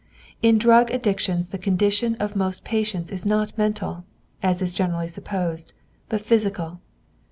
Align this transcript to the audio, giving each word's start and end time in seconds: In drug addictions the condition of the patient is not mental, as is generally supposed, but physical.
In 0.41 0.57
drug 0.57 0.89
addictions 0.89 1.49
the 1.49 1.59
condition 1.59 2.15
of 2.15 2.33
the 2.33 2.59
patient 2.63 3.11
is 3.11 3.23
not 3.23 3.55
mental, 3.55 4.03
as 4.41 4.59
is 4.63 4.73
generally 4.73 5.07
supposed, 5.07 5.73
but 6.09 6.21
physical. 6.21 6.79